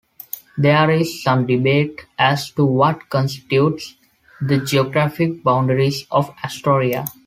There 0.57 0.89
is 0.89 1.21
some 1.21 1.45
debate 1.45 2.07
as 2.17 2.49
to 2.53 2.65
what 2.65 3.07
constitutes 3.09 3.97
the 4.41 4.57
geographic 4.57 5.43
boundaries 5.43 6.07
of 6.09 6.33
Astoria. 6.43 7.05